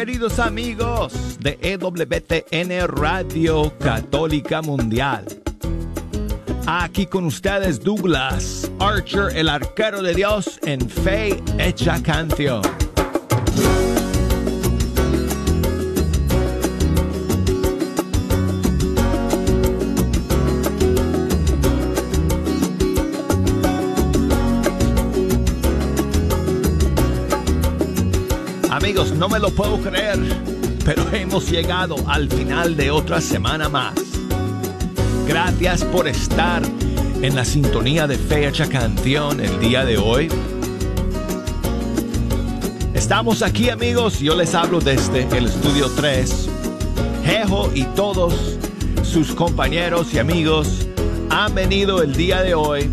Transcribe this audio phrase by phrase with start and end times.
[0.00, 5.26] Queridos amigos de EWTN Radio Católica Mundial.
[6.66, 12.62] Aquí con ustedes Douglas Archer, el arquero de Dios en Fe Hecha Canción.
[28.90, 30.18] Amigos, no me lo puedo creer,
[30.84, 33.94] pero hemos llegado al final de otra semana más.
[35.28, 36.60] Gracias por estar
[37.22, 40.28] en la sintonía de Fecha Canción el día de hoy.
[42.92, 46.48] Estamos aquí amigos, yo les hablo desde el estudio 3.
[47.24, 48.58] Jejo y todos
[49.04, 50.88] sus compañeros y amigos
[51.30, 52.90] han venido el día de hoy.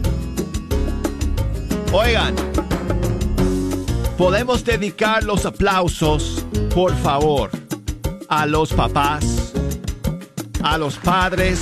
[1.92, 2.36] Oigan,
[4.18, 7.52] podemos dedicar los aplausos, por favor,
[8.28, 9.54] a los papás,
[10.64, 11.60] a los padres.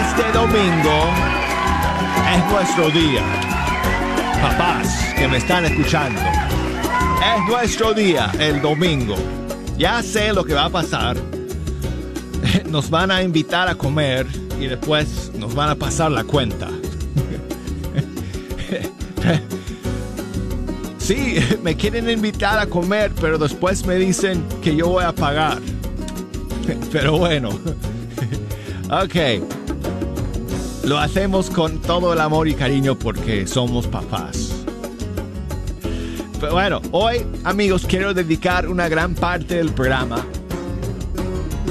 [0.00, 1.10] Este domingo
[2.34, 3.22] es nuestro día.
[4.42, 6.45] Papás que me están escuchando.
[7.20, 9.16] Es nuestro día, el domingo.
[9.78, 11.16] Ya sé lo que va a pasar.
[12.70, 14.26] Nos van a invitar a comer
[14.60, 16.68] y después nos van a pasar la cuenta.
[21.06, 25.58] Sí, me quieren invitar a comer, pero después me dicen que yo voy a pagar.
[26.90, 27.50] Pero bueno.
[28.90, 29.14] Ok.
[30.84, 34.45] Lo hacemos con todo el amor y cariño porque somos papás.
[36.38, 40.24] Bueno, hoy amigos quiero dedicar una gran parte del programa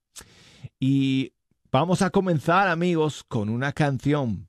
[0.80, 1.32] Y
[1.70, 4.48] vamos a comenzar, amigos, con una canción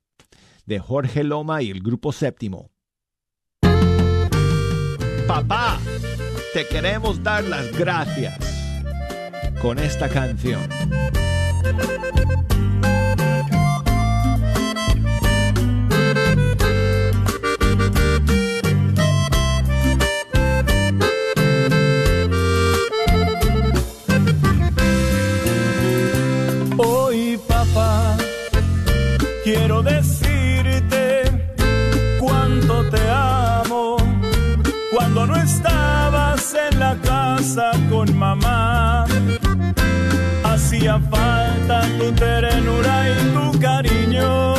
[0.66, 2.72] de Jorge Loma y el Grupo Séptimo.
[5.28, 5.80] Papá,
[6.56, 8.51] te queremos dar las gracias
[9.62, 10.68] con esta canción.
[40.92, 44.56] Hacía falta tu ternura y tu cariño.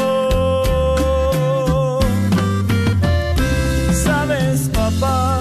[3.93, 5.41] Sabes papá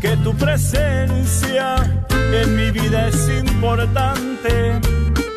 [0.00, 1.76] que tu presencia
[2.32, 4.80] en mi vida es importante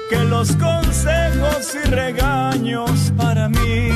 [0.09, 3.89] que los consejos y regaños para mí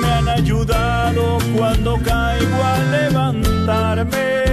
[0.00, 4.45] me han ayudado cuando caigo a levantarme.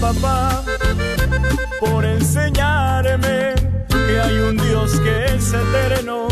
[0.00, 0.62] Papá
[1.80, 3.54] por enseñarme
[3.88, 6.28] que hay un Dios que es eterno,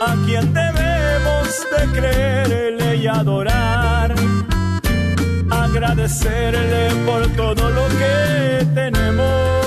[0.00, 4.14] a quien debemos de creerle y adorar
[5.50, 9.63] agradecerle por todo lo que tenemos.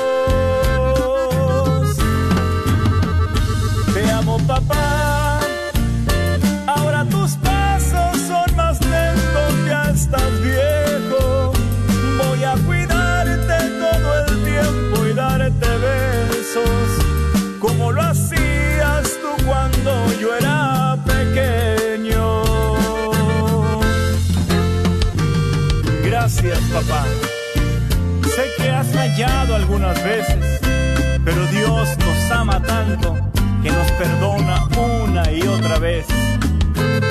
[17.60, 22.44] como lo hacías tú cuando yo era pequeño.
[26.04, 27.06] Gracias, papá.
[28.36, 30.60] Sé que has fallado algunas veces,
[31.24, 33.16] pero Dios nos ama tanto
[33.64, 36.06] que nos perdona una y otra vez.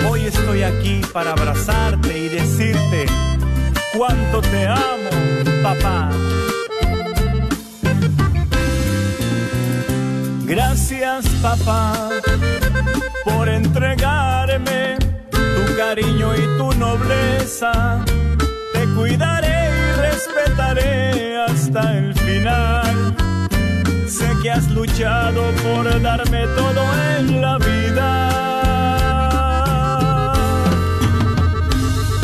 [0.09, 3.07] Hoy estoy aquí para abrazarte y decirte
[3.97, 5.11] cuánto te amo,
[5.63, 6.11] papá.
[11.07, 12.11] Gracias, papá,
[13.25, 14.97] por entregarme
[15.31, 18.05] tu cariño y tu nobleza.
[18.73, 23.15] Te cuidaré y respetaré hasta el final.
[24.09, 26.83] Sé que has luchado por darme todo
[27.17, 28.11] en la vida.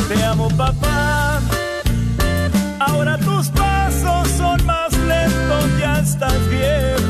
[0.08, 1.38] Te amo, papá.
[2.80, 7.01] Ahora tus pasos son más lentos, ya estás viejo.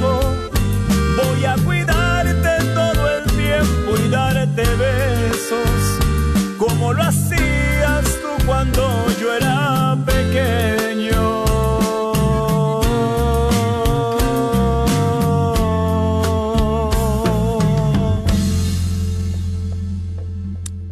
[6.58, 8.82] Como lo hacías tú cuando
[9.20, 11.44] yo era pequeño.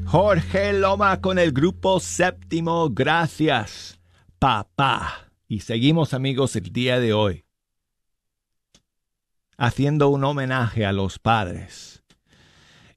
[0.06, 2.90] Jorge Loma con el grupo séptimo.
[2.90, 4.00] Gracias,
[4.38, 5.30] papá.
[5.48, 7.44] Y seguimos amigos el día de hoy
[9.60, 11.99] haciendo un homenaje a los padres.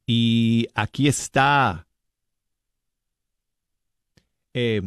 [0.05, 1.87] Y aquí está
[4.53, 4.81] eh,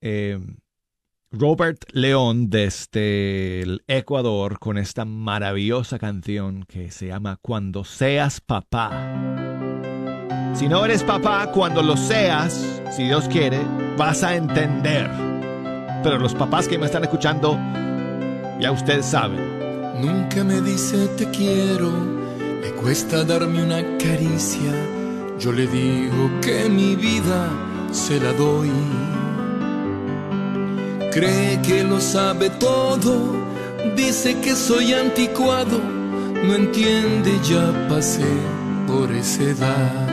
[0.00, 0.38] eh,
[1.30, 8.90] Robert León desde el Ecuador con esta maravillosa canción que se llama Cuando seas papá.
[10.54, 13.64] Si no eres papá, cuando lo seas, si Dios quiere,
[13.96, 15.10] vas a entender.
[16.02, 17.58] Pero los papás que me están escuchando,
[18.60, 19.40] ya ustedes saben.
[20.02, 21.90] Nunca me dice te quiero,
[22.62, 24.72] me cuesta darme una caricia.
[25.38, 27.50] Yo le digo que mi vida
[27.90, 28.70] se la doy.
[31.12, 33.34] Cree que lo sabe todo,
[33.96, 35.78] dice que soy anticuado,
[36.46, 38.32] no entiende, ya pasé
[38.86, 40.08] por esa edad.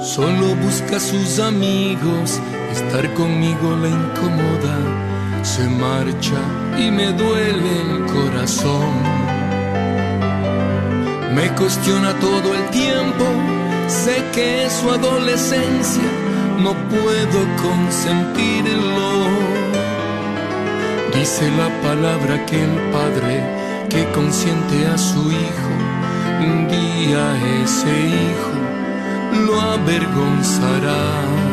[0.00, 2.38] Solo busca a sus amigos,
[2.70, 4.76] estar conmigo la incomoda,
[5.44, 6.40] se marcha
[6.78, 8.94] y me duele el corazón.
[11.34, 13.26] Me cuestiona todo el tiempo,
[13.86, 16.08] sé que es su adolescencia,
[16.58, 19.10] no puedo consentirlo.
[21.14, 25.72] Dice la palabra que el padre que consiente a su hijo,
[26.40, 31.43] un día ese hijo lo avergonzará.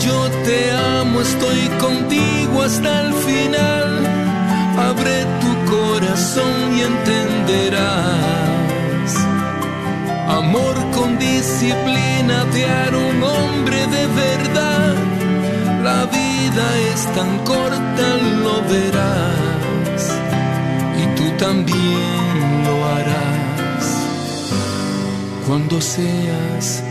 [0.00, 0.70] Yo te
[1.00, 4.06] amo, estoy contigo hasta el final.
[4.78, 7.84] Abre tu corazón y entenderás.
[10.28, 14.94] Amor con disciplina te hará un hombre de verdad.
[15.82, 18.06] La vida es tan corta,
[18.42, 20.02] lo verás.
[21.02, 23.44] Y tú también lo harás
[25.46, 26.83] cuando seas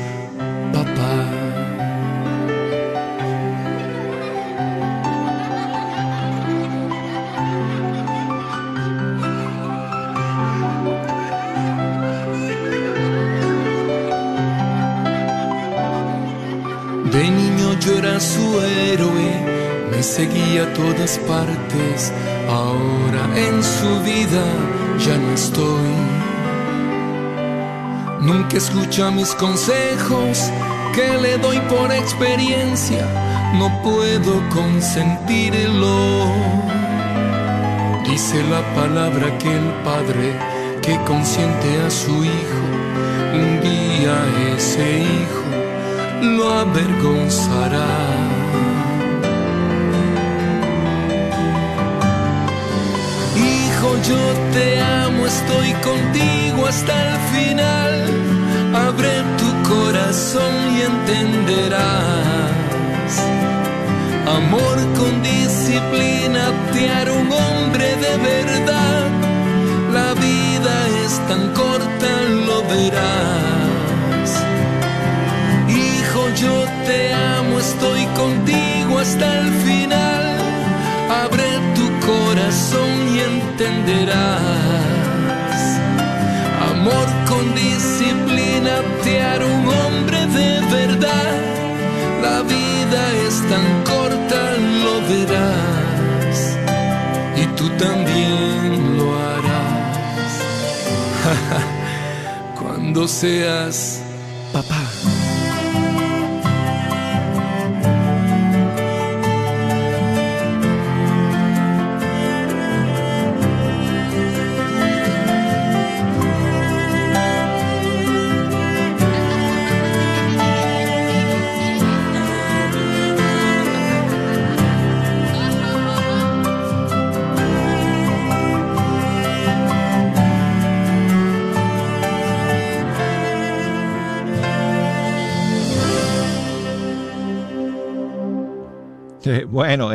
[20.64, 22.14] a todas partes,
[22.50, 24.44] ahora en su vida
[24.98, 25.94] ya no estoy.
[28.22, 30.50] Nunca escucha mis consejos
[30.94, 33.06] que le doy por experiencia,
[33.56, 36.26] no puedo consentirlo.
[38.10, 40.38] Dice la palabra que el padre
[40.82, 42.64] que consiente a su hijo,
[43.34, 44.16] un día
[44.56, 45.44] ese hijo
[46.22, 48.33] lo avergonzará.
[54.08, 54.18] Yo
[54.54, 57.94] te amo, estoy contigo hasta el final.
[58.88, 62.52] Abre tu corazón y entenderás.
[64.28, 69.10] Amor con disciplina te hará un hombre de verdad.
[69.94, 72.12] La vida es tan corta,
[72.48, 74.30] lo verás.
[75.70, 80.03] Hijo, yo te amo, estoy contigo hasta el final.
[86.72, 91.34] Amor con disciplina te hará un hombre de verdad.
[92.22, 94.42] La vida es tan corta,
[94.84, 96.58] lo verás.
[97.36, 100.34] Y tú también lo harás.
[102.62, 104.03] cuando seas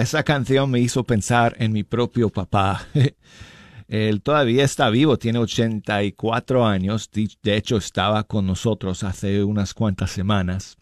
[0.08, 2.86] esa canción me hizo pensar en mi propio papá.
[3.88, 7.10] Él todavía está vivo, tiene 84 años.
[7.42, 10.78] De hecho, estaba con nosotros hace unas cuantas semanas.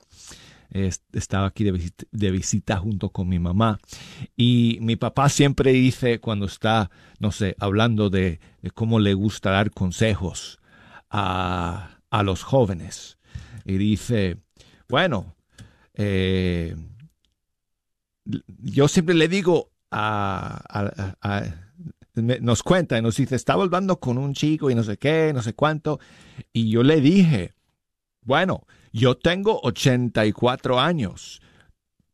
[0.70, 3.80] Estaba aquí de visita, junto con mi mamá.
[4.36, 8.38] Y mi papá siempre dice, cuando está, no sé, hablando de,
[8.74, 10.60] cómo le gusta dar consejos
[11.10, 13.18] a, a los jóvenes,
[13.64, 14.36] y dice,
[14.88, 15.34] bueno,
[15.94, 16.76] eh,
[18.62, 20.62] yo siempre le digo a,
[22.14, 25.42] nos cuenta y nos dice, estaba hablando con un chico y no sé qué, no
[25.42, 26.00] sé cuánto,
[26.52, 27.54] y yo le dije,
[28.22, 31.40] bueno, yo tengo 84 años,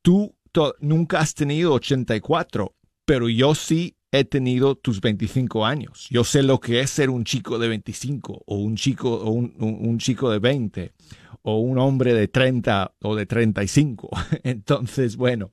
[0.02, 0.34] tú
[0.80, 6.06] nunca has tenido 84, pero yo sí he tenido tus 25 años.
[6.10, 9.98] Yo sé lo que es ser un chico de 25 o un chico, o un,
[9.98, 10.92] chico de 20
[11.40, 14.10] o un hombre de 30 o de 35.
[14.44, 15.50] Entonces, bueno,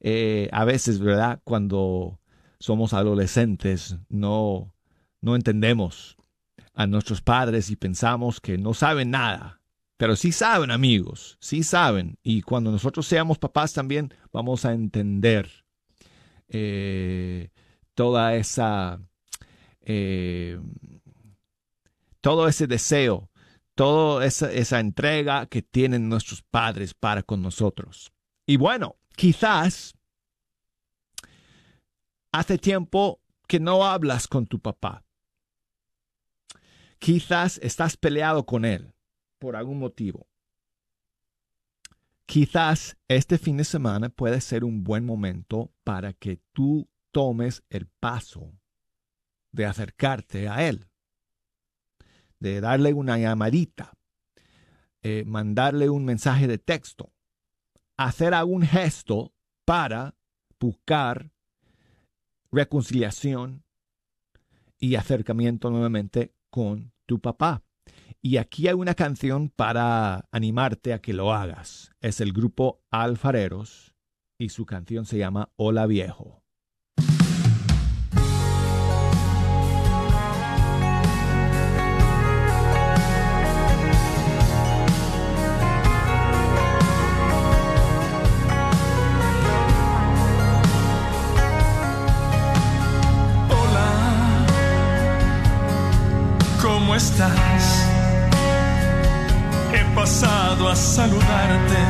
[0.00, 1.40] eh, a veces, ¿verdad?
[1.44, 2.20] Cuando
[2.58, 4.74] somos adolescentes, no,
[5.20, 6.16] no entendemos
[6.74, 9.60] a nuestros padres y pensamos que no saben nada.
[9.96, 12.18] Pero sí saben, amigos, sí saben.
[12.22, 15.50] Y cuando nosotros seamos papás también vamos a entender
[16.48, 17.50] eh,
[17.94, 19.00] toda esa,
[19.80, 20.60] eh,
[22.20, 23.28] todo ese deseo,
[23.74, 28.12] toda esa, esa entrega que tienen nuestros padres para con nosotros.
[28.46, 29.96] Y bueno, Quizás
[32.30, 35.04] hace tiempo que no hablas con tu papá.
[37.00, 38.94] Quizás estás peleado con él
[39.40, 40.28] por algún motivo.
[42.26, 47.88] Quizás este fin de semana puede ser un buen momento para que tú tomes el
[47.88, 48.52] paso
[49.50, 50.86] de acercarte a él,
[52.38, 53.98] de darle una llamadita,
[55.02, 57.12] eh, mandarle un mensaje de texto,
[57.98, 59.34] hacer algún gesto
[59.66, 60.14] para
[60.58, 61.30] buscar
[62.50, 63.64] reconciliación
[64.78, 67.62] y acercamiento nuevamente con tu papá.
[68.22, 71.90] Y aquí hay una canción para animarte a que lo hagas.
[72.00, 73.94] Es el grupo Alfareros
[74.38, 76.42] y su canción se llama Hola Viejo.
[96.98, 97.86] Estás?
[99.72, 101.82] He pasado a saludarte,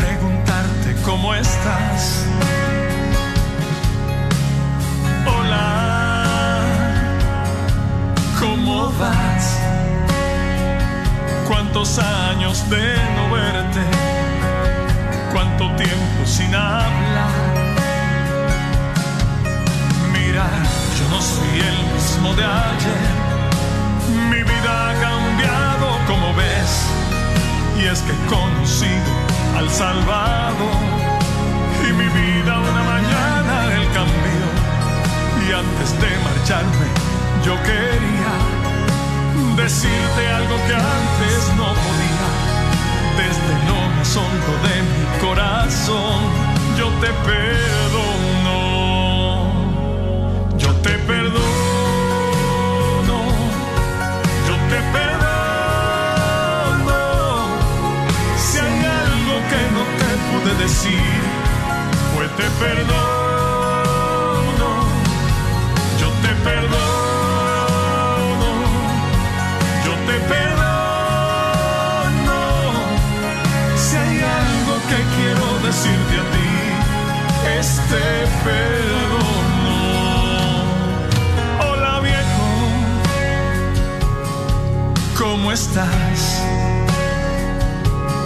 [0.00, 2.24] preguntarte cómo estás.
[5.24, 6.64] Hola,
[8.40, 9.44] ¿cómo vas?
[11.46, 13.84] ¿Cuántos años de no verte?
[15.32, 17.30] ¿Cuánto tiempo sin hablar?
[20.12, 20.46] Mira,
[20.98, 23.27] yo no soy el mismo de ayer
[24.08, 26.86] mi vida ha cambiado, como ves,
[27.78, 29.12] y es que he conocido
[29.56, 30.78] al Salvador.
[31.86, 34.46] Y mi vida una mañana él cambió,
[35.44, 36.88] y antes de marcharme
[37.44, 38.34] yo quería
[39.56, 42.28] decirte algo que antes no podía.
[43.16, 46.20] Desde lo más hondo de mi corazón,
[46.78, 48.50] yo te perdono,
[50.56, 51.67] yo te perdono.
[60.58, 61.00] Decir,
[62.14, 64.10] pues te perdono,
[66.00, 67.50] yo te perdono,
[69.84, 70.78] yo te perdono.
[73.76, 76.50] Si hay algo que quiero decirte a ti,
[77.58, 78.02] este
[78.44, 78.97] perdono.
[85.48, 86.42] ¿cómo estás?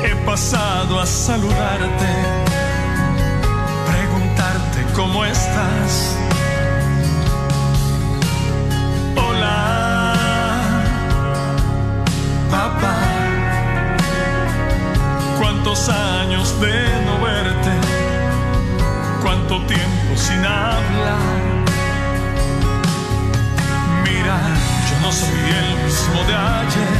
[0.02, 2.12] He pasado a saludarte,
[3.87, 6.17] preguntarte cómo estás.
[9.14, 10.14] Hola,
[12.50, 12.97] papá,
[15.38, 17.73] cuántos años de no verte,
[19.23, 21.21] cuánto tiempo sin hablar.
[24.02, 24.72] Mira
[25.03, 26.99] no soy el mismo de ayer.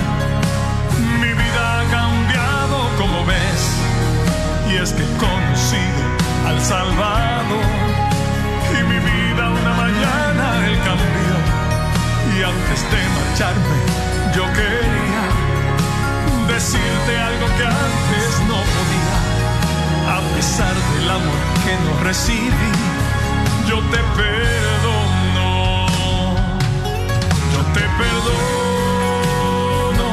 [1.21, 3.63] Mi vida ha cambiado, como ves.
[4.71, 6.03] Y es que he conocido
[6.49, 7.67] al Salvador.
[8.77, 11.35] Y mi vida una mañana él cambió.
[12.35, 13.79] Y antes de marcharme,
[14.35, 15.25] yo quería
[16.53, 19.19] decirte algo que antes no podía.
[20.17, 22.73] A pesar del amor que no recibí,
[23.69, 25.02] yo te perdono.
[27.99, 30.09] Perdono.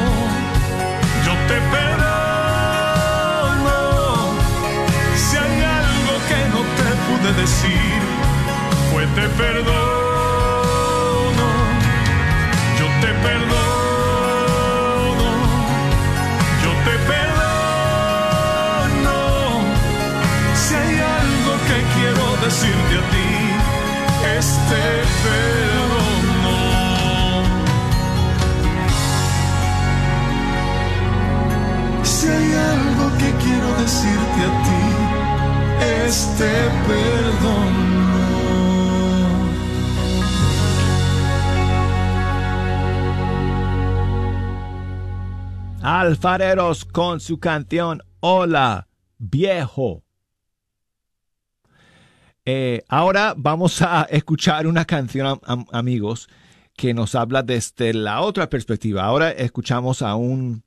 [1.24, 3.78] Yo te perdono.
[5.16, 8.00] Si hay algo que no te pude decir,
[8.90, 11.46] fue te perdono.
[12.78, 15.28] Yo te perdono.
[16.62, 19.18] Yo te perdono.
[20.54, 23.30] Si hay algo que quiero decirte a ti,
[24.38, 24.82] este
[25.22, 25.69] perdono.
[33.80, 34.82] Decirte a ti,
[36.06, 36.50] este
[36.86, 37.90] perdón.
[45.82, 50.02] Alfareros con su canción Hola, viejo.
[52.44, 56.28] Eh, ahora vamos a escuchar una canción, am- am- amigos,
[56.76, 59.04] que nos habla desde la otra perspectiva.
[59.04, 60.64] Ahora escuchamos a un,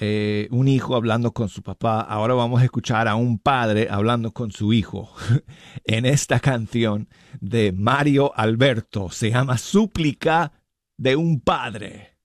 [0.00, 2.00] eh, un hijo hablando con su papá.
[2.00, 5.12] Ahora vamos a escuchar a un padre hablando con su hijo.
[5.84, 7.08] en esta canción
[7.40, 9.10] de Mario Alberto.
[9.10, 10.52] Se llama Súplica
[10.96, 12.16] de un padre.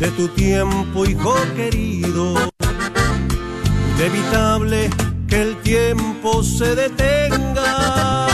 [0.00, 2.34] De tu tiempo, hijo querido.
[3.96, 4.90] Inevitable
[5.28, 8.26] que el tiempo se detenga.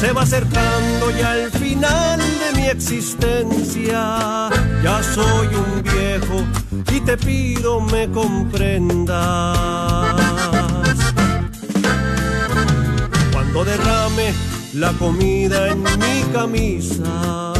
[0.00, 4.50] Se va acercando ya el final de mi existencia.
[4.82, 6.44] Ya soy un viejo
[6.92, 9.16] y te pido me comprendas.
[13.32, 14.34] Cuando derrame
[14.74, 17.52] la comida en mi camisa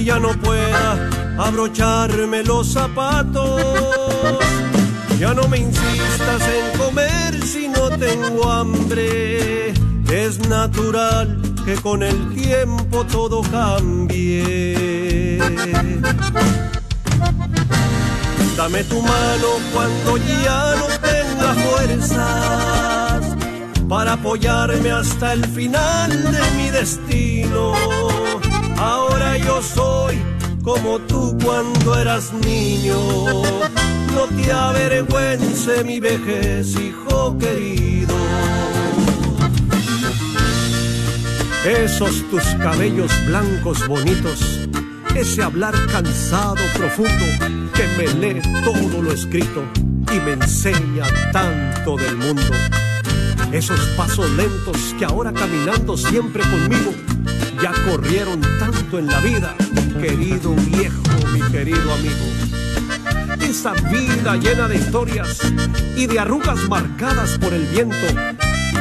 [0.00, 3.60] y ya no pueda abrocharme los zapatos.
[5.18, 9.70] Ya no me insistas en comer si no tengo hambre.
[10.10, 15.38] Es natural que con el tiempo todo cambie.
[18.56, 23.36] Dame tu mano cuando ya no tenga fuerzas
[23.88, 27.74] para apoyarme hasta el final de mi destino.
[28.78, 30.18] Ahora yo soy
[30.62, 32.96] como tú cuando eras niño.
[34.14, 38.14] No te avergüence mi vejez, hijo querido.
[41.64, 44.68] Esos tus cabellos blancos bonitos,
[45.14, 47.24] ese hablar cansado, profundo,
[47.74, 49.62] que me lee todo lo escrito
[50.12, 52.52] y me enseña tanto del mundo.
[53.52, 56.92] Esos pasos lentos que ahora caminando siempre conmigo
[57.62, 59.54] ya corrieron tanto en la vida,
[60.00, 62.26] querido viejo, mi querido amigo.
[63.40, 65.38] Esa vida llena de historias
[65.94, 67.96] y de arrugas marcadas por el viento,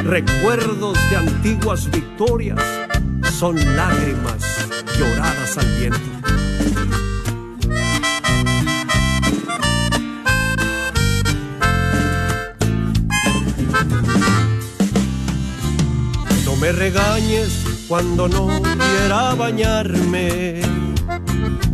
[0.04, 2.60] recuerdos de antiguas victorias,
[3.38, 4.68] son lágrimas
[4.98, 6.22] lloradas al viento.
[16.62, 17.61] Me regañes
[17.92, 20.62] cuando no quiera bañarme.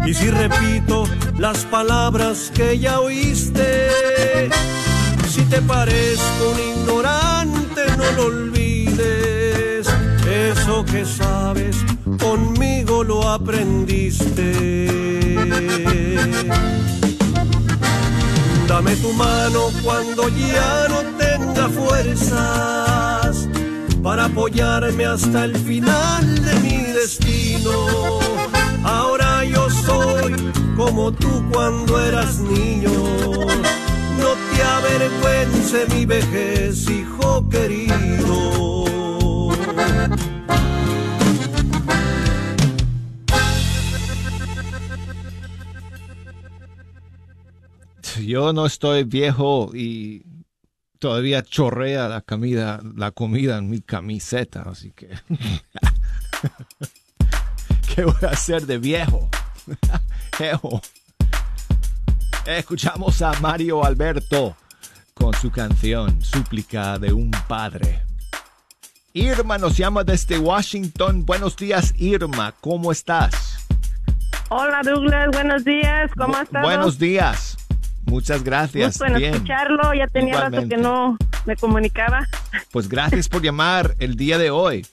[0.03, 1.03] Y si repito
[1.37, 4.49] las palabras que ya oíste,
[5.29, 9.85] si te parezco un ignorante, no lo olvides.
[10.27, 11.77] Eso que sabes,
[12.19, 14.87] conmigo lo aprendiste.
[18.67, 23.46] Dame tu mano cuando ya no tenga fuerzas
[24.07, 27.71] para apoyarme hasta el final de mi destino.
[28.81, 30.33] Ahora yo soy
[30.77, 32.89] como tú cuando eras niño.
[34.21, 38.85] No te avergüence mi vejez, hijo querido.
[48.25, 50.26] Yo no estoy viejo y
[50.99, 55.09] todavía chorrea la comida, la comida en mi camiseta, así que
[57.95, 59.29] ¿qué voy a hacer de viejo?
[62.45, 64.55] Escuchamos a Mario Alberto
[65.13, 68.03] con su canción Súplica de un Padre.
[69.13, 71.25] Irma nos llama desde Washington.
[71.25, 72.53] Buenos días, Irma.
[72.61, 73.65] ¿Cómo estás?
[74.49, 75.29] Hola, Douglas.
[75.33, 76.11] Buenos días.
[76.15, 76.63] ¿Cómo estás?
[76.63, 77.56] Buenos días.
[78.07, 78.97] Muchas gracias.
[78.97, 79.93] Gusto en escucharlo.
[79.93, 82.25] Ya tenía rato que no me comunicaba.
[82.71, 84.85] Pues gracias por llamar el día de hoy.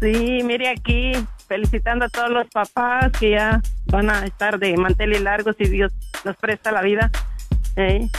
[0.00, 1.12] Sí, mire aquí,
[1.48, 5.92] felicitando a todos los papás que ya van a estar de manteles largos y Dios
[6.24, 7.10] nos presta la vida.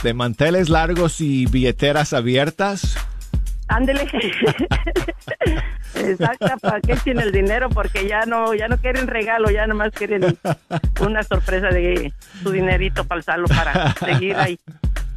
[0.02, 2.96] De manteles largos y billeteras abiertas.
[3.70, 4.02] Ándele.
[5.94, 9.92] Exacto, para que echen el dinero porque ya no ya no quieren regalo, ya nomás
[9.92, 10.36] quieren
[11.00, 14.58] una sorpresa de su dinerito para el para seguir ahí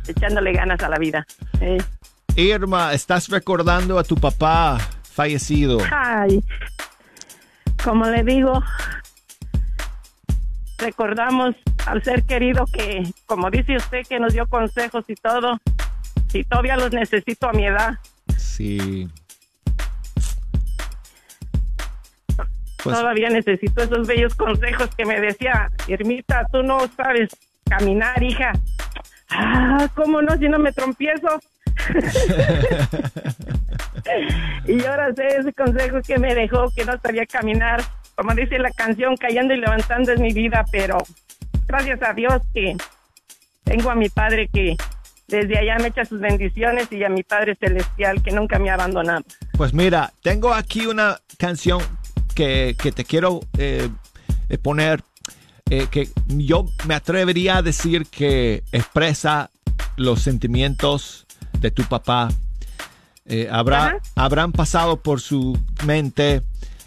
[0.08, 1.26] echándole ganas a la vida.
[2.36, 5.80] Irma, ¿estás recordando a tu papá fallecido?
[5.92, 6.44] Ay,
[7.84, 8.64] como le digo,
[10.78, 11.56] recordamos
[11.88, 15.60] al ser querido que, como dice usted, que nos dio consejos y todo,
[16.34, 17.98] y todavía los necesito a mi edad.
[18.56, 19.10] Sí.
[22.84, 27.30] Pues todavía necesito esos bellos consejos que me decía, Irmita, tú no sabes
[27.70, 28.52] caminar, hija.
[29.30, 30.38] Ah, ¿cómo no?
[30.38, 31.40] Si no me trompiezo.
[34.68, 37.82] y ahora sé ese consejo que me dejó, que no sabía caminar
[38.16, 40.98] como dice la canción, cayendo y levantando es mi vida, pero
[41.66, 42.76] gracias a Dios que
[43.64, 44.76] tengo a mi padre que
[45.28, 48.76] desde allá me echa sus bendiciones y a mi Padre Celestial que nunca me ha
[48.76, 49.24] abandonado.
[49.58, 51.82] Pues mira, tengo aquí una canción
[52.36, 53.90] que, te quiero eh,
[54.50, 55.04] eh, poner,
[55.70, 59.50] eh, que yo me atrevería a decir que expresa
[59.96, 61.26] los sentimientos
[61.60, 62.30] de tu papá.
[63.50, 66.42] habrá, habrán pasado por su mente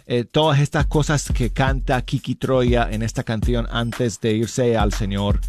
[0.09, 4.92] eh, todas estas cosas que canta Kiki Troya en esta canción antes de irse al
[4.92, 5.40] Señor.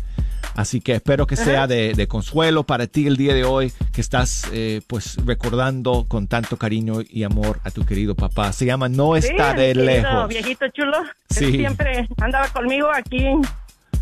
[0.57, 4.49] Así que espero que sea de, consuelo para ti el día de hoy, que estás
[4.51, 8.51] eh, pues recordando con tanto cariño y amor a tu querido papá.
[8.51, 10.27] Se llama No estaré lejos.
[10.27, 10.97] Viejito chulo.
[11.29, 11.51] Sí.
[11.51, 13.23] siempre andaba conmigo aquí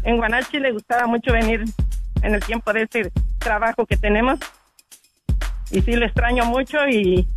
[0.03, 0.59] en Guanachi.
[0.59, 1.65] Le gustaba mucho venir
[2.21, 4.39] en el tiempo de este trabajo que tenemos.
[5.71, 7.27] Y sí, lo extraño mucho y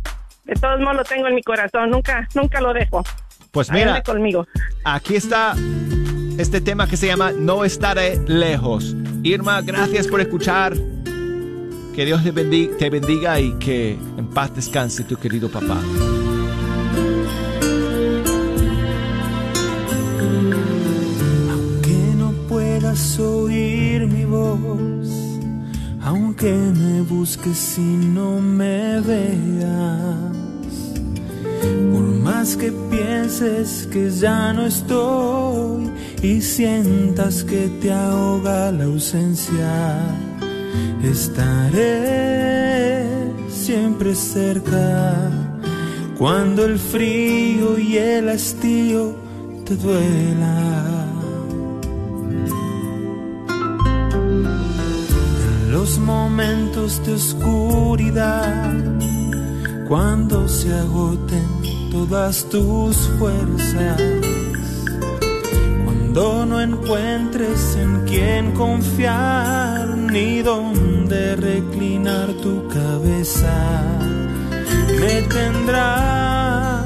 [0.45, 3.03] de todos modos lo tengo en mi corazón, nunca, nunca lo dejo.
[3.51, 4.47] Pues mira, conmigo.
[4.85, 5.55] aquí está
[6.39, 8.95] este tema que se llama No estaré lejos.
[9.23, 10.73] Irma, gracias por escuchar.
[11.93, 15.77] Que Dios te bendiga, y que en paz descanse tu querido papá.
[21.51, 25.09] Aunque no puedas oír mi voz,
[26.01, 30.48] aunque me busques y no me veas
[31.91, 35.89] por más que pienses que ya no estoy
[36.21, 39.99] y sientas que te ahoga la ausencia,
[41.03, 42.19] estaré
[43.49, 45.29] siempre cerca
[46.17, 49.15] cuando el frío y el hastío
[49.65, 51.05] te duela.
[55.63, 58.73] En los momentos de oscuridad
[59.89, 61.47] cuando se agoten
[61.91, 63.99] todas tus fuerzas,
[65.83, 73.83] cuando no encuentres en quién confiar ni dónde reclinar tu cabeza,
[74.99, 76.85] me tendrás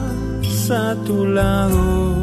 [0.71, 2.13] a tu lado.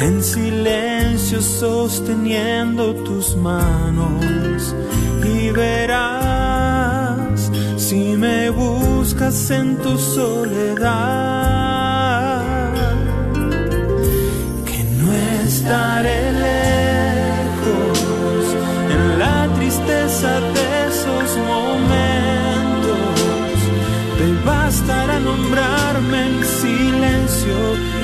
[0.00, 4.74] En silencio sosteniendo tus manos
[5.22, 6.69] y verás
[7.90, 10.84] si me buscas en tu soledad,
[14.64, 15.12] que no
[15.44, 17.98] estaré lejos
[18.94, 22.96] en la tristeza de esos momentos.
[24.18, 27.56] Te bastará nombrarme en silencio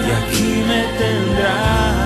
[0.05, 2.06] y aquí me tendrás.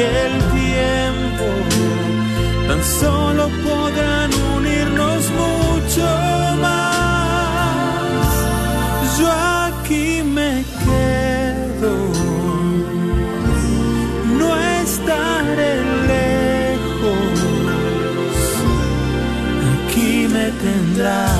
[0.00, 1.46] El tiempo
[2.68, 6.06] tan solo podrán unirnos mucho
[6.60, 7.76] más.
[9.18, 9.28] Yo
[9.66, 11.94] aquí me quedo,
[14.38, 15.72] no estaré
[16.12, 17.40] lejos,
[19.82, 21.37] aquí esos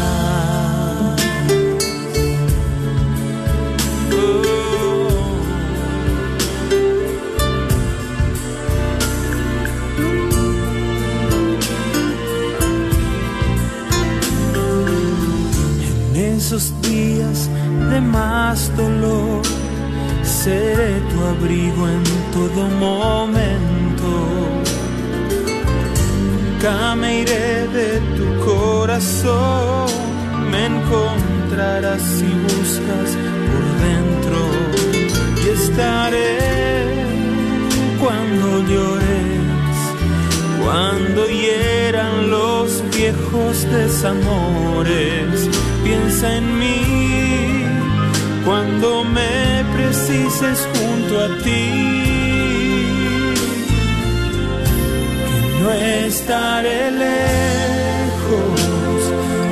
[18.59, 19.43] más dolor.
[20.23, 22.05] Seré tu abrigo en
[22.37, 24.11] todo momento.
[26.31, 29.87] Nunca me iré de tu corazón.
[30.51, 33.11] Me encontrarás si buscas
[33.49, 34.39] por dentro.
[35.45, 36.35] Y estaré
[38.01, 39.77] cuando llores,
[40.63, 45.49] cuando hieran los viejos desamores.
[45.85, 46.88] Piensa en mí
[48.49, 51.67] cuando me precises junto a ti.
[55.37, 55.71] Que no
[56.07, 58.61] estaré lejos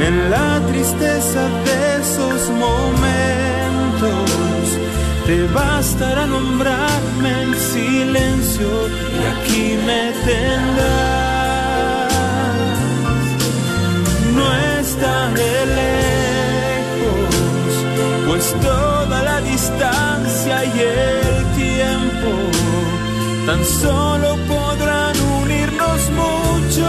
[0.07, 4.27] en la tristeza de esos momentos.
[5.27, 8.71] Te bastará nombrarme en silencio
[9.15, 11.16] y aquí me tendrás.
[23.67, 26.87] Solo podrán unirnos mucho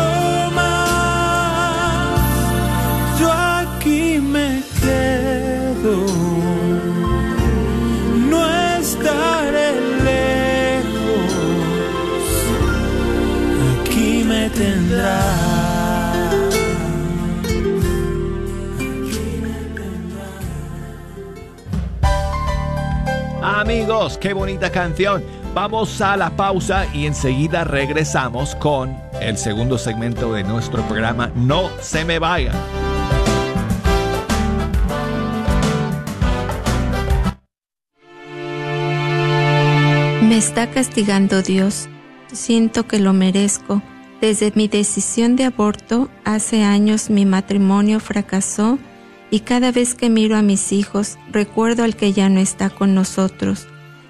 [0.53, 2.19] más.
[3.19, 6.05] Yo aquí me quedo.
[8.29, 8.39] No
[8.79, 9.71] estaré
[10.03, 11.33] lejos.
[13.81, 15.57] Aquí me tendrás.
[23.41, 25.23] Amigos, qué bonita canción.
[25.59, 31.71] Vamos a la pausa y enseguida regresamos con el segundo segmento de nuestro programa No
[31.81, 32.53] se me vaya.
[40.21, 41.89] Me está castigando Dios.
[42.31, 43.81] Siento que lo merezco.
[44.21, 48.77] Desde mi decisión de aborto, hace años mi matrimonio fracasó
[49.31, 52.93] y cada vez que miro a mis hijos recuerdo al que ya no está con
[52.93, 53.67] nosotros.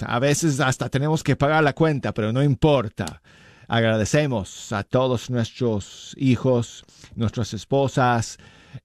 [0.00, 3.22] a veces hasta tenemos que pagar la cuenta, pero no importa.
[3.68, 6.84] Agradecemos a todos nuestros hijos,
[7.14, 8.38] nuestras esposas,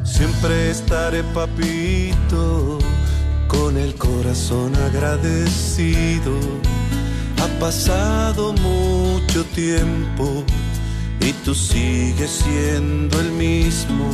[0.03, 2.79] Siempre estaré papito
[3.47, 6.33] con el corazón agradecido.
[7.39, 10.43] Ha pasado mucho tiempo
[11.27, 14.05] y tú sigues siendo el mismo.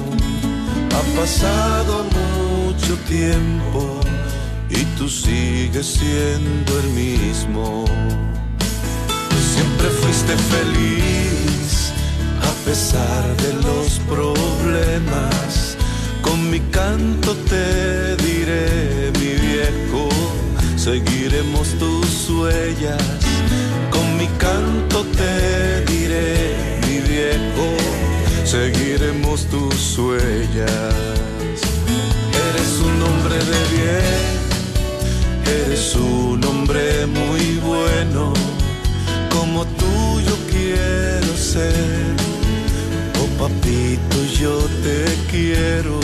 [0.96, 4.00] Ha pasado mucho tiempo
[4.68, 7.86] y tú sigues siendo el mismo.
[9.54, 11.94] Siempre fuiste feliz
[12.42, 15.78] a pesar de los problemas.
[16.24, 20.10] Con mi canto te diré, mi viejo,
[20.78, 23.23] seguiremos tus huellas.
[24.24, 26.54] Mi canto te diré
[28.46, 30.96] seguiremos tus huellas.
[32.48, 34.24] Eres un hombre de bien,
[35.66, 38.32] eres un hombre muy bueno,
[39.30, 42.16] como tú yo quiero ser.
[43.22, 44.56] Oh papito, yo
[44.86, 45.00] te
[45.32, 46.00] quiero,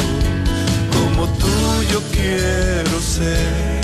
[0.92, 1.56] como tú
[1.90, 3.80] yo quiero ser.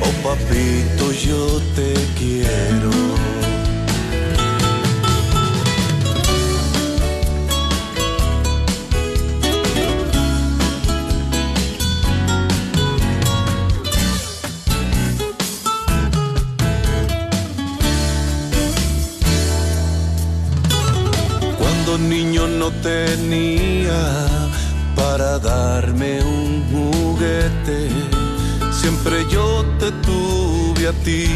[0.00, 3.33] Oh papito, yo te quiero.
[22.84, 24.26] Tenía
[24.94, 27.88] para darme un juguete.
[28.70, 31.26] Siempre yo te tuve a ti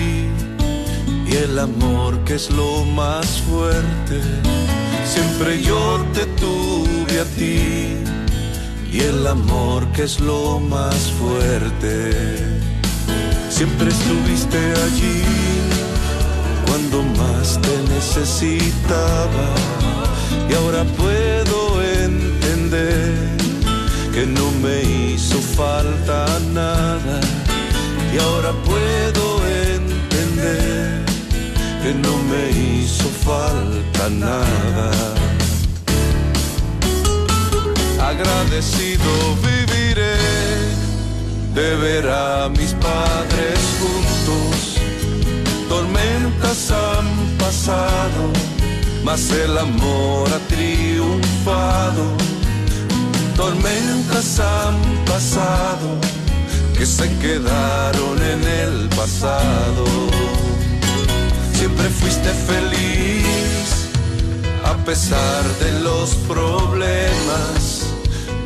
[1.27, 4.21] y el amor que es lo más fuerte.
[5.07, 7.97] Siempre yo te tuve a ti
[8.93, 12.13] y el amor que es lo más fuerte.
[13.49, 15.23] Siempre estuviste allí
[16.67, 19.78] cuando más te necesitaba.
[20.51, 23.15] Y ahora puedo entender
[24.13, 27.21] que no me hizo falta nada.
[28.15, 29.25] Y ahora puedo
[29.75, 31.05] entender
[31.83, 34.91] que no me hizo falta nada.
[38.01, 39.11] Agradecido
[39.43, 40.17] viviré
[41.55, 44.79] de ver a mis padres juntos.
[45.69, 47.07] Tormentas han
[47.39, 48.33] pasado,
[49.09, 52.05] mas el amor ha triunfado.
[53.37, 55.89] Tormentas han pasado,
[56.77, 59.85] que se quedaron en el pasado.
[61.55, 63.69] Siempre fuiste feliz,
[64.73, 67.61] a pesar de los problemas.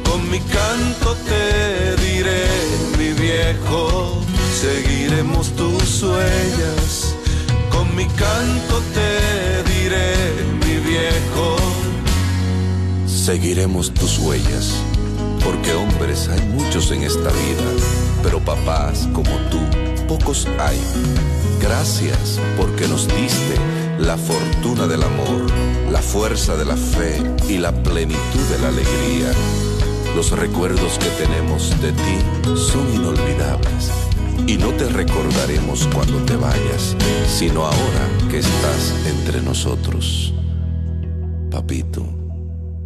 [0.09, 2.47] Con mi canto te diré,
[2.99, 4.21] mi viejo,
[4.65, 7.17] seguiremos tus huellas.
[7.73, 9.51] Con mi canto te
[10.64, 11.57] mi viejo,
[13.07, 14.82] seguiremos tus huellas.
[15.45, 17.70] Porque hombres hay muchos en esta vida,
[18.22, 19.59] pero papás como tú,
[20.07, 20.78] pocos hay.
[21.61, 23.57] Gracias porque nos diste
[23.99, 25.47] la fortuna del amor,
[25.90, 29.32] la fuerza de la fe y la plenitud de la alegría.
[30.14, 34.12] Los recuerdos que tenemos de ti son inolvidables
[34.47, 40.35] y no te recordaremos cuando te vayas, sino ahora que estás entre nosotros.
[41.51, 42.07] Papito,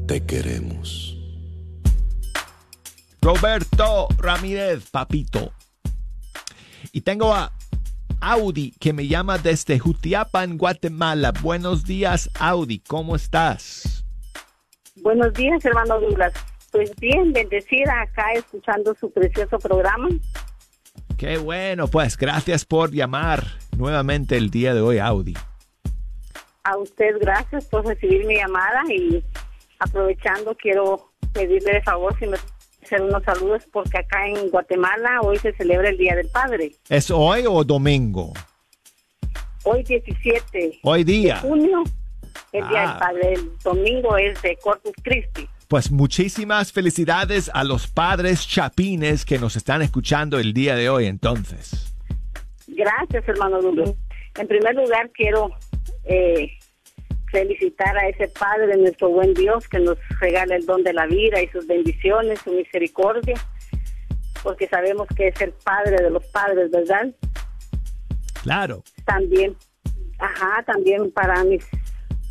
[0.06, 1.16] te queremos.
[3.20, 5.52] Roberto Ramírez, papito.
[6.92, 7.52] Y tengo a
[8.20, 11.32] Audi que me llama desde Jutiapa, en Guatemala.
[11.42, 14.04] Buenos días, Audi, ¿cómo estás?
[14.96, 16.32] Buenos días, hermano Douglas.
[16.72, 20.08] Pues bien, bendecida acá escuchando su precioso programa.
[21.16, 23.44] Qué bueno, pues gracias por llamar
[23.76, 25.34] nuevamente el día de hoy, Audi.
[26.64, 29.24] A usted gracias por recibir mi llamada y
[29.78, 32.36] aprovechando quiero pedirle de favor si me
[32.84, 36.72] hacer unos saludos porque acá en Guatemala hoy se celebra el Día del Padre.
[36.88, 38.32] ¿Es hoy o domingo?
[39.64, 41.36] Hoy 17 Hoy día.
[41.36, 41.82] de junio,
[42.52, 42.88] el Día Ah.
[42.90, 43.32] del Padre.
[43.34, 45.48] El domingo es de Corpus Christi.
[45.68, 51.06] Pues muchísimas felicidades a los padres chapines que nos están escuchando el día de hoy
[51.06, 51.92] entonces.
[52.68, 53.94] Gracias, hermano Douglas.
[54.38, 55.50] En primer lugar, quiero
[56.04, 56.52] eh,
[57.30, 61.06] felicitar a ese Padre de nuestro buen Dios que nos regala el don de la
[61.06, 63.34] vida y sus bendiciones, su misericordia,
[64.42, 67.12] porque sabemos que es el Padre de los padres, ¿verdad?
[68.42, 68.84] Claro.
[69.04, 69.56] También,
[70.18, 71.66] ajá, también para mis,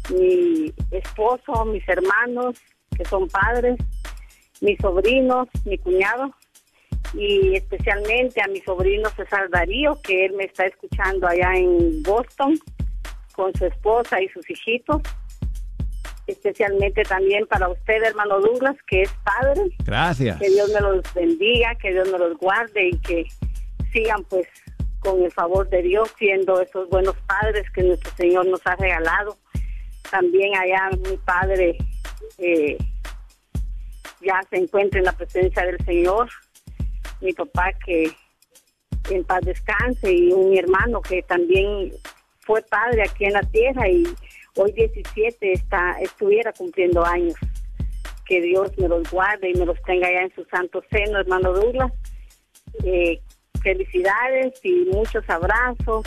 [0.10, 2.56] mi esposo, mis hermanos,
[2.96, 3.78] que son padres,
[4.62, 6.32] mis sobrinos, mi cuñado,
[7.14, 12.58] y especialmente a mi sobrino César Darío, que él me está escuchando allá en Boston
[13.34, 15.02] con su esposa y sus hijitos.
[16.28, 19.62] Especialmente también para usted, hermano Douglas, que es padre.
[19.86, 20.40] Gracias.
[20.40, 23.26] Que Dios me los bendiga, que Dios me los guarde y que
[23.94, 24.48] sigan pues
[25.00, 29.38] con el favor de Dios siendo esos buenos padres que nuestro Señor nos ha regalado.
[30.10, 31.78] También allá mi padre
[32.38, 32.78] eh,
[34.22, 36.30] ya se encuentra en la presencia del Señor.
[37.22, 38.12] Mi papá que
[39.10, 41.92] en paz descanse y un hermano que también
[42.40, 44.04] fue padre aquí en la tierra y
[44.56, 47.36] hoy 17 está, estuviera cumpliendo años.
[48.26, 51.54] Que Dios me los guarde y me los tenga ya en su santo seno, hermano
[51.54, 51.92] Douglas.
[52.84, 53.22] Eh,
[53.62, 56.06] felicidades y muchos abrazos.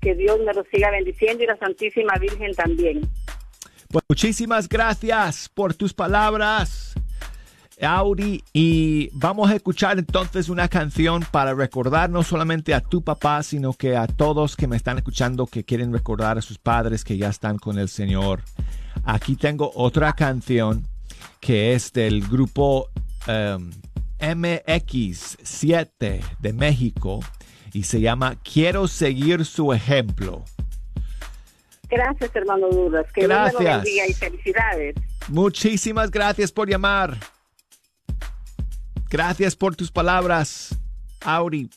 [0.00, 3.00] Que Dios me los siga bendiciendo y la Santísima Virgen también.
[3.90, 6.92] Pues muchísimas gracias por tus palabras,
[7.80, 8.44] Audi.
[8.52, 13.72] Y vamos a escuchar entonces una canción para recordar no solamente a tu papá, sino
[13.72, 17.30] que a todos que me están escuchando que quieren recordar a sus padres que ya
[17.30, 18.42] están con el Señor.
[19.04, 20.86] Aquí tengo otra canción
[21.40, 22.90] que es del grupo
[23.26, 23.70] um,
[24.20, 27.20] MX7 de México
[27.72, 30.44] y se llama Quiero seguir su ejemplo.
[31.88, 33.06] Gracias, hermano Douglas.
[33.12, 33.62] Que Dios Gracias.
[33.62, 34.94] lo bendiga y felicidades.
[35.28, 37.16] Muchísimas gracias por llamar.
[39.10, 40.76] Gracias por tus palabras,
[41.20, 41.70] Audi.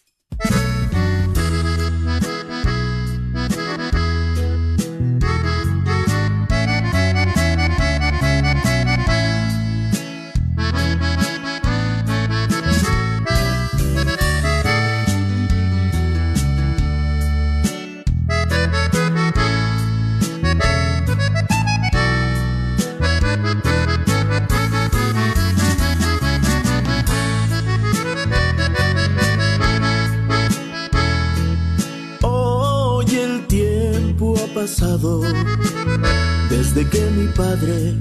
[36.49, 37.95] Desde que mi padre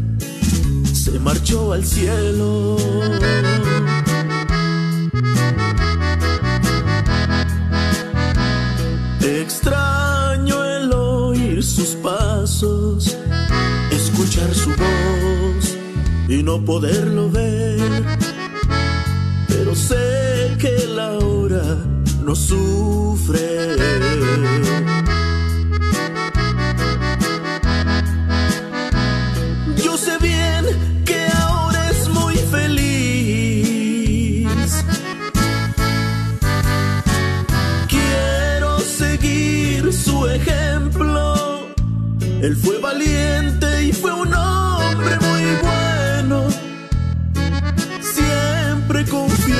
[0.92, 2.76] se marchó al cielo.
[9.22, 13.16] Extraño el oír sus pasos,
[13.90, 15.78] escuchar su voz
[16.28, 18.04] y no poderlo ver.
[19.48, 21.78] Pero sé que la hora
[22.22, 23.76] no sufre.
[42.50, 46.48] Él fue valiente y fue un hombre muy bueno.
[48.00, 49.54] Siempre confió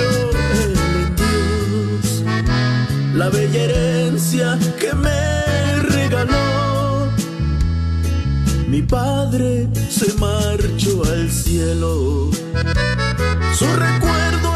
[0.60, 2.24] en Dios.
[3.14, 7.06] La bella herencia que me regaló.
[8.66, 12.32] Mi padre se marchó al cielo.
[13.56, 14.49] Su recuerdo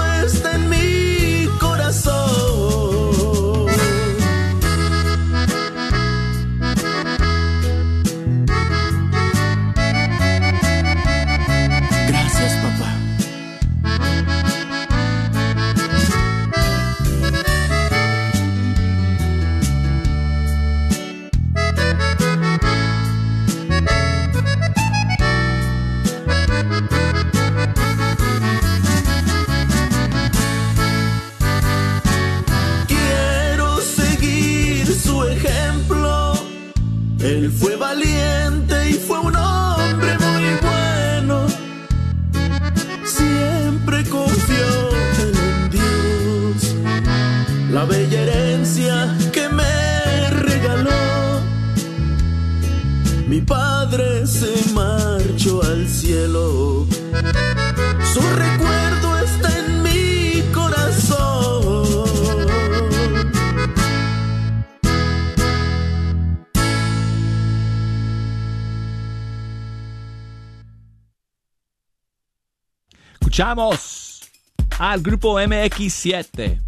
[73.34, 74.30] Escuchamos
[74.78, 76.60] al grupo MX7.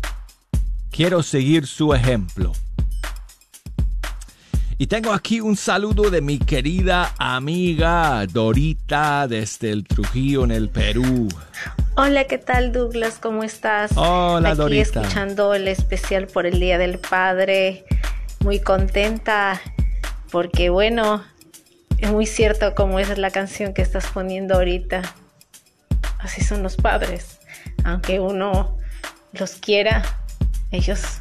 [0.91, 2.51] Quiero seguir su ejemplo.
[4.77, 10.69] Y tengo aquí un saludo de mi querida amiga Dorita desde el Trujillo en el
[10.69, 11.29] Perú.
[11.95, 13.21] Hola, ¿qué tal Douglas?
[13.23, 13.93] ¿Cómo estás?
[13.95, 15.03] Hola, Aquí Dorita.
[15.03, 17.85] escuchando el especial por el Día del Padre.
[18.41, 19.61] Muy contenta
[20.33, 21.23] porque, bueno,
[21.99, 25.03] es muy cierto como es la canción que estás poniendo ahorita.
[26.27, 27.39] Así son los padres.
[27.85, 28.77] Aunque uno
[29.33, 30.03] los quiera,
[30.73, 31.21] ellos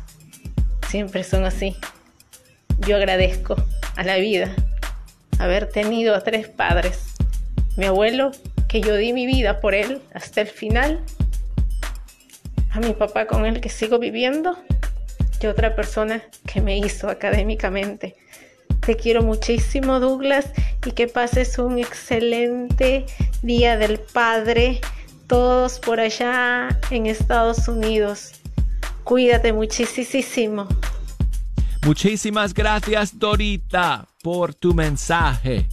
[0.90, 1.78] siempre son así.
[2.80, 3.56] Yo agradezco
[3.98, 4.56] a la vida
[5.38, 7.14] haber tenido a tres padres.
[7.78, 8.32] Mi abuelo,
[8.68, 11.04] que yo di mi vida por él hasta el final.
[12.72, 14.58] A mi papá con el que sigo viviendo.
[15.40, 18.16] Y otra persona que me hizo académicamente.
[18.84, 20.48] Te quiero muchísimo, Douglas,
[20.84, 23.06] y que pases un excelente
[23.44, 24.82] Día del Padre,
[25.28, 28.34] todos por allá en Estados Unidos.
[29.04, 30.68] Cuídate muchísimo.
[31.86, 35.68] Muchísimas gracias Dorita por tu mensaje.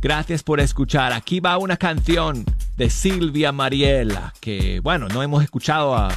[0.00, 1.12] Gracias por escuchar.
[1.12, 2.44] Aquí va una canción
[2.76, 6.08] de Silvia Mariela, que bueno, no hemos escuchado a,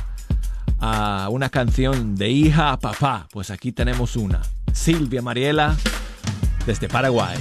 [0.80, 4.42] a una canción de hija a papá, pues aquí tenemos una.
[4.74, 5.76] Silvia Mariela
[6.66, 7.38] desde Paraguay.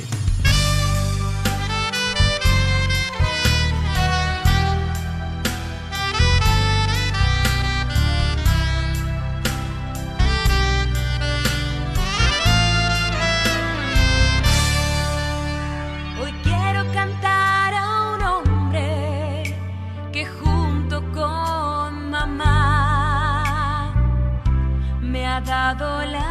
[25.45, 26.24] Dado la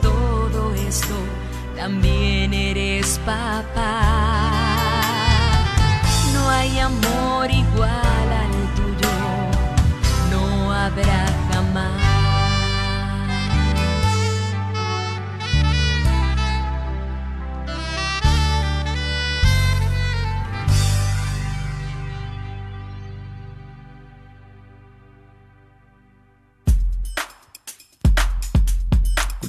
[0.00, 1.14] todo esto,
[1.76, 4.00] también eres papá.
[6.32, 9.10] No hay amor igual al tuyo,
[10.30, 12.07] no habrá jamás.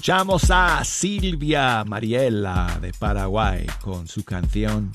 [0.09, 4.91] Escuchamos a Silvia Mariela de Paraguay con su canción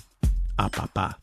[0.56, 1.20] A Papá.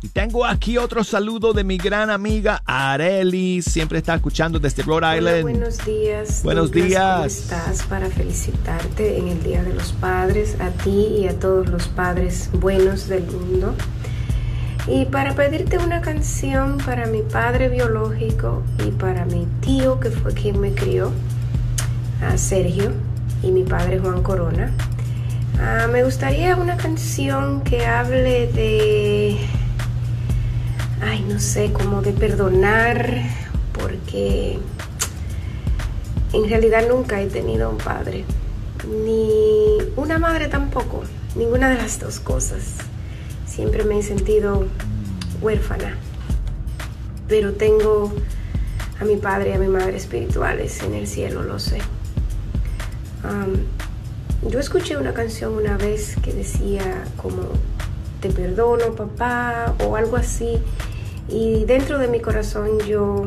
[0.00, 4.96] Y tengo aquí otro saludo de mi gran amiga Areli, siempre está escuchando desde Rhode
[5.04, 5.42] Hola, Island.
[5.42, 6.42] buenos días.
[6.42, 7.12] Buenos Douglas, días.
[7.12, 7.82] ¿Cómo estás?
[7.82, 12.48] Para felicitarte en el Día de los Padres, a ti y a todos los padres
[12.54, 13.74] buenos del mundo.
[14.86, 20.32] Y para pedirte una canción para mi padre biológico y para mi tío, que fue
[20.32, 21.12] quien me crió,
[22.22, 22.92] a Sergio,
[23.42, 24.72] y mi padre Juan Corona.
[25.58, 29.38] Ah, me gustaría una canción que hable de,
[31.02, 33.22] ay, no sé, como de perdonar,
[33.72, 34.58] porque
[36.32, 38.24] en realidad nunca he tenido un padre,
[39.04, 41.02] ni una madre tampoco,
[41.36, 42.76] ninguna de las dos cosas.
[43.46, 44.66] Siempre me he sentido
[45.42, 45.96] huérfana,
[47.28, 48.12] pero tengo
[48.98, 51.80] a mi padre y a mi madre espirituales en el cielo, lo sé.
[54.48, 57.42] Yo escuché una canción una vez que decía como
[58.20, 60.58] te perdono papá o algo así.
[61.28, 63.26] Y dentro de mi corazón yo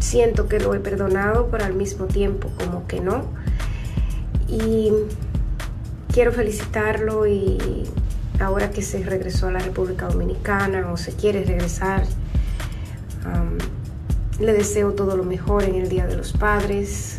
[0.00, 3.24] siento que lo he perdonado pero al mismo tiempo como que no.
[4.48, 4.92] Y
[6.12, 7.88] quiero felicitarlo y
[8.40, 12.04] ahora que se regresó a la República Dominicana o se quiere regresar
[14.40, 17.18] le deseo todo lo mejor en el Día de los Padres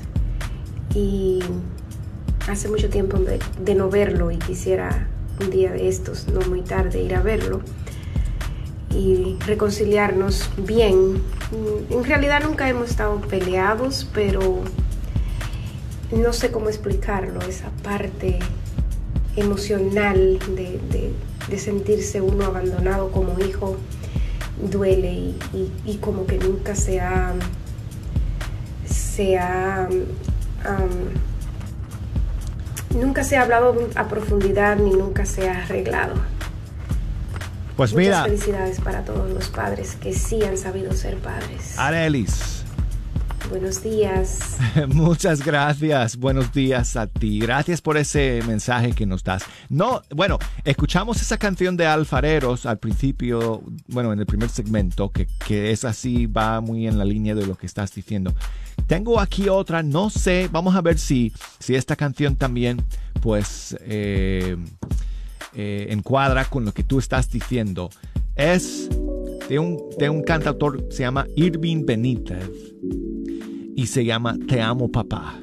[0.96, 1.40] y
[2.52, 5.08] hace mucho tiempo de, no verlo y quisiera
[5.40, 7.62] un día de estos, no muy tarde, ir a verlo
[8.90, 11.24] y reconciliarnos bien.
[11.90, 14.60] En realidad nunca hemos estado peleados, pero
[16.12, 18.40] no sé cómo explicarlo, esa parte
[19.38, 20.78] emocional de,
[21.48, 23.78] de, sentirse uno abandonado como hijo
[24.70, 25.36] duele y,
[25.86, 27.34] y, como que nunca se ha,
[28.86, 29.88] se ha
[32.96, 36.16] nunca se ha hablado a profundidad ni nunca se ha arreglado.
[37.76, 41.78] Pues Muchas mira, felicidades para todos los padres que sí han sabido ser padres.
[41.80, 42.61] Arelis,
[43.52, 44.58] Buenos días.
[44.88, 46.16] muchas gracias.
[46.16, 47.38] Buenos días a ti.
[47.38, 49.44] Gracias por ese mensaje que nos das.
[49.68, 55.28] No, bueno, escuchamos esa canción de Alfareros al principio, bueno, en el primer segmento, que,
[55.46, 58.34] que es así, va muy en la línea de lo que estás diciendo.
[58.88, 62.82] Tengo aquí otra, no sé, vamos a ver si, si esta canción también,
[63.20, 64.56] pues, eh,
[65.54, 67.90] eh, encuadra con lo que tú estás diciendo.
[68.34, 68.88] Es
[69.50, 72.50] de un, de un cantautor, se llama Irving Benítez,
[73.76, 75.40] y se llama Te amo papá.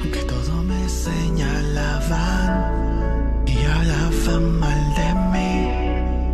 [0.00, 2.14] Aunque todo me señalaban
[3.46, 5.70] y hablaban mal de mí,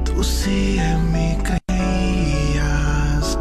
[0.04, 3.38] tú sí en mí creías.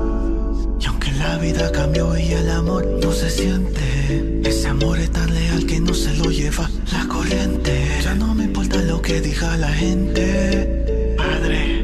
[0.80, 5.34] Y aunque la vida cambió y el amor no se siente, ese amor es tan
[5.34, 7.88] leal que no se lo lleva la corriente.
[8.04, 11.16] Ya no me importa lo que diga la gente.
[11.18, 11.81] Padre,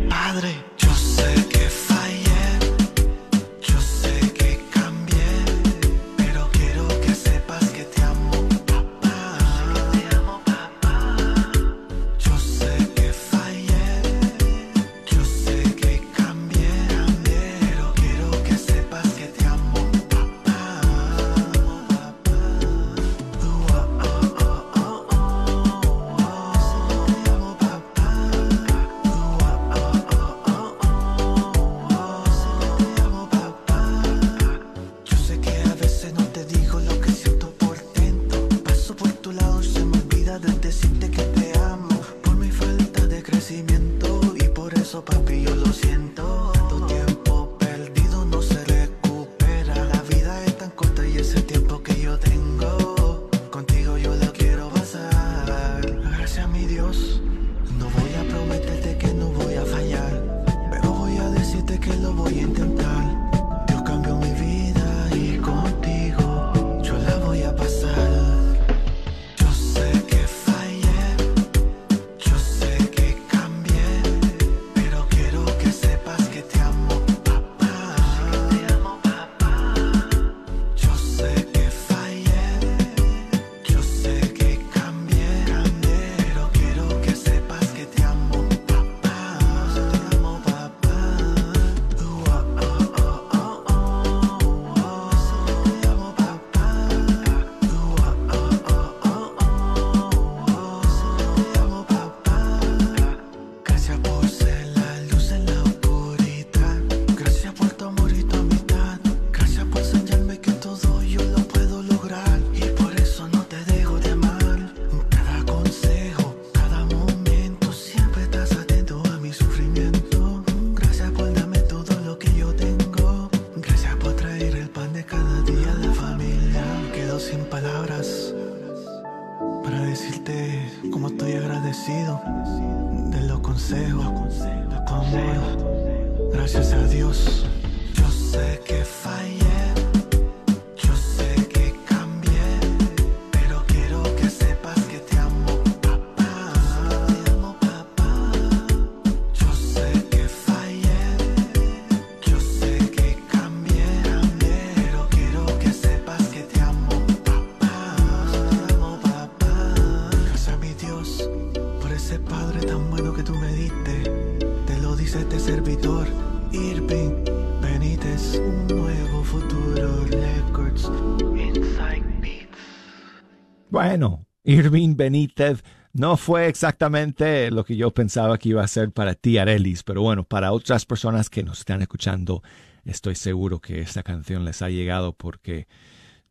[174.48, 179.38] Irving Benítez no fue exactamente lo que yo pensaba que iba a ser para ti,
[179.38, 182.42] Arelis, pero bueno, para otras personas que nos están escuchando,
[182.86, 185.68] estoy seguro que esta canción les ha llegado porque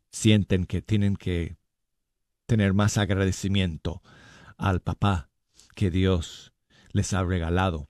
[0.09, 1.57] sienten que tienen que
[2.47, 4.01] tener más agradecimiento
[4.57, 5.29] al papá
[5.75, 6.53] que Dios
[6.93, 7.87] les ha regalado.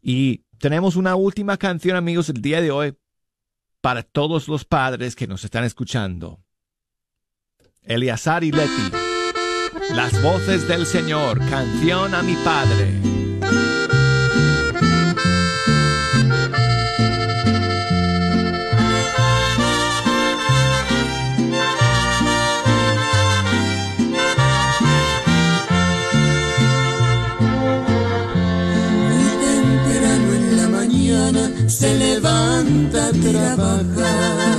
[0.00, 2.96] Y tenemos una última canción, amigos, el día de hoy
[3.80, 6.38] para todos los padres que nos están escuchando.
[7.82, 9.07] Eleazar y Leti,
[9.94, 12.94] Las voces del Señor, canción a mi Padre.
[30.30, 34.57] En la mañana se levanta a trabajar.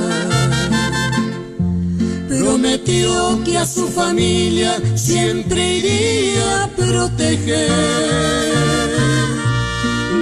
[2.61, 7.69] Prometió que a su familia siempre iría a proteger.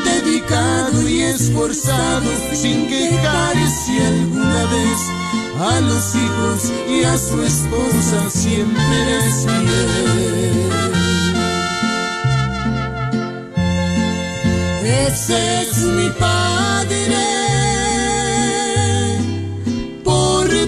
[0.06, 5.00] Dedicado y esforzado, sin quejarse alguna vez,
[5.60, 10.70] a los hijos y a su esposa siempre es fiel.
[15.08, 17.07] Ese es mi padre.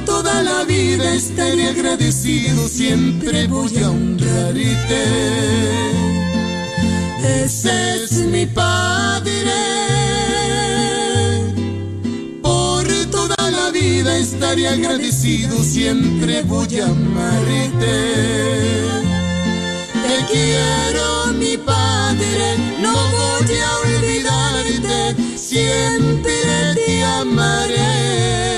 [0.10, 5.04] Toda la vida estaré agradecido, siempre voy a honrarte.
[7.44, 9.60] Ese es mi padre.
[12.42, 17.98] Por toda la vida estaré agradecido, siempre voy a amarte.
[20.06, 21.08] Te quiero,
[21.42, 22.46] mi padre,
[22.82, 24.98] no voy a olvidarte,
[25.38, 26.36] siempre
[26.76, 28.49] te amaré.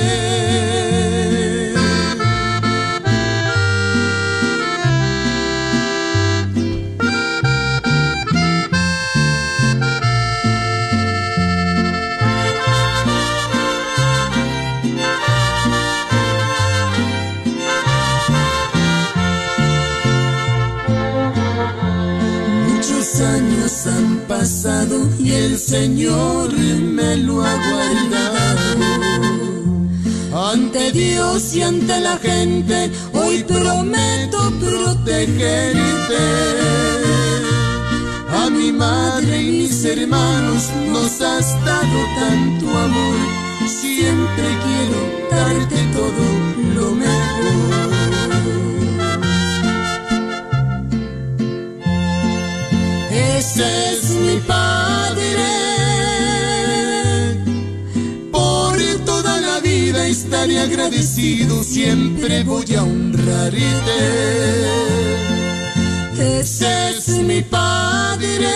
[25.33, 28.91] El Señor me lo ha guardado.
[30.51, 36.23] Ante Dios y ante la gente, hoy prometo protegerte.
[38.29, 43.19] A mi madre y mis hermanos nos has dado tanto amor.
[43.67, 46.25] Siempre quiero darte todo
[46.75, 47.91] lo mejor.
[53.41, 55.49] ese es mi Padre.
[58.31, 63.99] Por toda la vida estaré agradecido, siempre voy a honrarte.
[66.39, 68.53] Ese es mi Padre.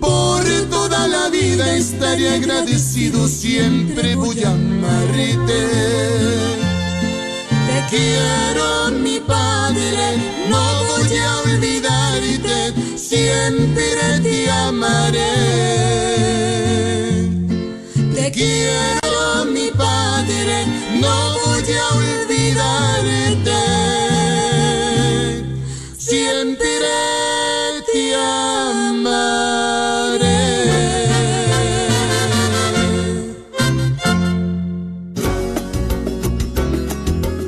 [0.00, 5.60] Por toda la vida estaré agradecido, siempre voy a amarte.
[7.68, 10.04] Te quiero, mi Padre,
[10.50, 11.38] no voy a
[12.96, 15.18] siempre te amaré.
[18.14, 20.66] Te quiero, mi Padre,
[21.00, 23.60] no voy a olvidarte,
[25.96, 26.68] siempre
[27.92, 28.14] te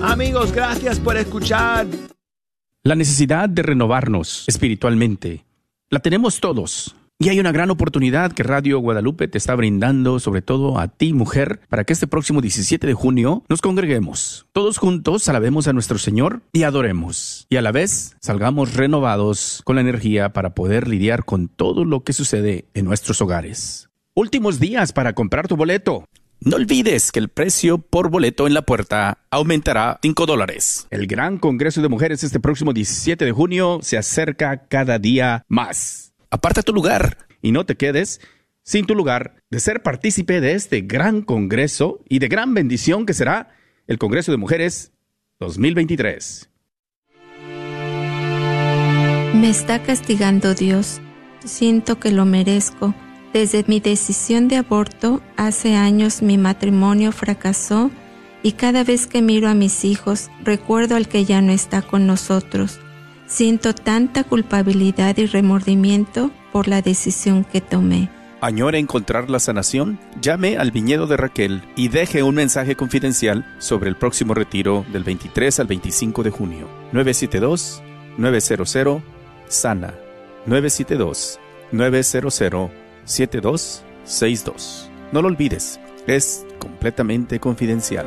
[0.03, 1.87] Amigos, gracias por escuchar.
[2.91, 5.45] La necesidad de renovarnos espiritualmente
[5.91, 6.97] la tenemos todos.
[7.21, 11.13] Y hay una gran oportunidad que Radio Guadalupe te está brindando, sobre todo a ti,
[11.13, 14.49] mujer, para que este próximo 17 de junio nos congreguemos.
[14.51, 17.47] Todos juntos alabemos a nuestro Señor y adoremos.
[17.49, 22.03] Y a la vez salgamos renovados con la energía para poder lidiar con todo lo
[22.03, 23.89] que sucede en nuestros hogares.
[24.17, 26.07] Últimos días para comprar tu boleto.
[26.43, 30.87] No olvides que el precio por boleto en la puerta aumentará 5 dólares.
[30.89, 36.15] El gran Congreso de Mujeres este próximo 17 de junio se acerca cada día más.
[36.31, 38.23] Aparta tu lugar y no te quedes
[38.63, 43.13] sin tu lugar de ser partícipe de este gran Congreso y de gran bendición que
[43.13, 43.51] será
[43.87, 44.93] el Congreso de Mujeres
[45.41, 46.49] 2023.
[49.35, 51.03] Me está castigando Dios.
[51.45, 52.95] Siento que lo merezco.
[53.33, 57.93] Desde mi decisión de aborto, hace años mi matrimonio fracasó
[58.43, 62.07] y cada vez que miro a mis hijos, recuerdo al que ya no está con
[62.07, 62.81] nosotros.
[63.27, 68.11] Siento tanta culpabilidad y remordimiento por la decisión que tomé.
[68.41, 70.01] ¿Añora encontrar la sanación?
[70.21, 75.05] Llame al viñedo de Raquel y deje un mensaje confidencial sobre el próximo retiro del
[75.05, 76.69] 23 al 25 de junio.
[76.93, 79.03] 972-900
[79.47, 79.95] Sana.
[83.07, 84.89] 972-900-7262.
[85.13, 88.07] No lo olvides, es completamente confidencial.